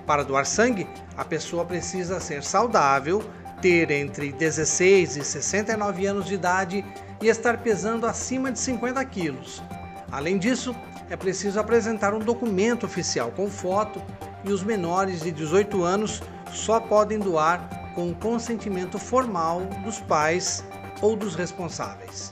Para 0.06 0.24
doar 0.24 0.46
sangue, 0.46 0.88
a 1.18 1.26
pessoa 1.26 1.66
precisa 1.66 2.20
ser 2.20 2.44
saudável 2.44 3.24
ter 3.62 3.90
entre 3.92 4.32
16 4.32 5.18
e 5.18 5.24
69 5.24 6.06
anos 6.06 6.26
de 6.26 6.36
idade 6.36 6.86
e 7.22 7.28
estar 7.28 7.58
pesando 7.58 8.06
acima 8.06 8.52
de 8.52 8.60
50 8.60 9.04
quilos. 9.06 9.64
Além 10.12 10.38
disso, 10.38 10.76
é 11.10 11.16
preciso 11.16 11.60
apresentar 11.60 12.14
um 12.14 12.20
documento 12.20 12.86
oficial 12.86 13.32
com 13.32 13.50
foto 13.50 14.02
e 14.44 14.52
os 14.52 14.64
menores 14.64 15.22
de 15.22 15.32
18 15.32 15.84
anos 15.84 16.22
só 16.54 16.80
podem 16.80 17.20
doar 17.20 17.92
com 17.96 18.10
o 18.10 18.16
consentimento 18.16 19.00
formal 19.00 19.62
dos 19.84 20.00
pais 20.00 20.64
ou 21.02 21.16
dos 21.16 21.36
responsáveis. 21.36 22.32